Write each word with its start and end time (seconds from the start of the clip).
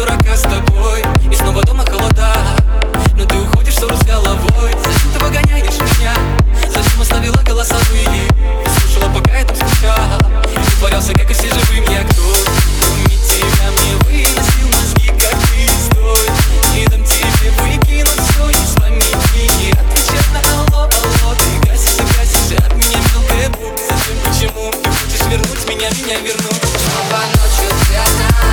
дурака 0.00 0.34
с 0.34 0.42
тобой 0.42 1.04
И 1.30 1.34
снова 1.34 1.62
дома 1.62 1.84
холода 1.84 2.34
Но 3.16 3.24
ты 3.24 3.36
уходишь 3.36 3.74
в 3.74 3.78
ссору 3.78 3.94
с 3.96 4.06
головой 4.06 4.72
Зачем 4.82 5.12
ты 5.12 5.18
выгоняешь 5.18 5.78
меня? 5.78 6.14
Зачем 6.68 7.02
оставила 7.02 7.36
голоса 7.44 7.76
пыли? 7.90 8.26
Слушала, 8.80 9.12
пока 9.12 9.38
я 9.38 9.44
там 9.44 9.56
скучала 9.56 10.18
И 10.50 10.54
притворялся, 10.54 11.12
как 11.12 11.30
и 11.30 11.34
все 11.34 11.48
живым 11.48 11.84
я 11.90 12.02
кто? 12.04 12.34
Кроме 12.80 13.16
тебя 13.28 13.70
мне 13.76 13.96
выносил 14.04 14.68
мозги, 14.68 15.08
как 15.08 15.36
ты 15.38 15.68
стой 15.68 16.28
Не 16.74 16.86
дам 16.86 17.04
тебе 17.04 17.50
выкинуть 17.58 18.08
все 18.08 18.48
из 18.48 18.74
памяти 18.80 19.50
Не 19.60 19.72
отвечай 19.72 20.24
на 20.32 20.40
алло, 20.60 20.88
алло 20.88 21.34
Ты 21.36 21.68
гасишься, 21.68 22.02
гасишься 22.16 22.56
от 22.64 22.74
меня 22.74 22.98
мелкая 23.12 23.48
бук 23.50 23.76
Зачем, 23.76 24.16
почему? 24.24 24.70
Ты 24.82 24.90
хочешь 24.90 25.26
вернуть 25.28 25.68
меня, 25.68 25.90
меня 25.90 26.18
вернуть 26.20 26.62
Снова 26.78 27.20
ночью 27.36 27.68
ты 27.86 27.96
одна 27.96 28.49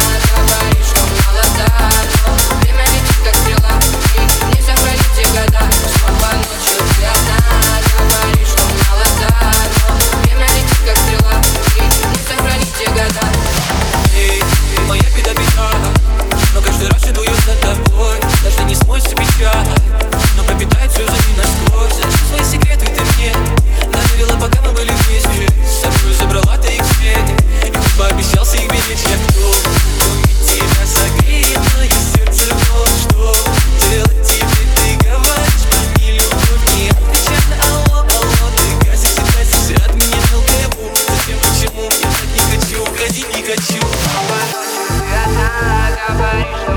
i'm 46.10 46.18
salvation. 46.18 46.77